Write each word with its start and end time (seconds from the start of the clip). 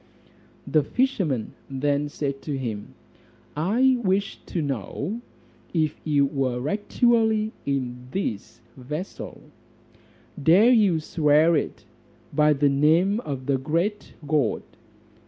The 0.65 0.81
fisherman 0.81 1.53
then 1.69 2.09
said 2.09 2.41
to 2.41 2.57
him, 2.57 2.95
"I 3.55 3.97
wish 4.03 4.39
to 4.47 4.59
know 4.59 5.21
if 5.75 6.01
you 6.03 6.25
were 6.25 6.67
actually 6.67 7.51
in 7.67 8.07
this 8.09 8.61
vessel: 8.75 9.43
Dare 10.41 10.71
you 10.71 10.99
swear 10.99 11.55
it 11.55 11.85
by 12.33 12.51
the 12.51 12.67
name 12.69 13.19
of 13.19 13.45
the 13.45 13.59
great 13.59 14.15
God?" 14.27 14.63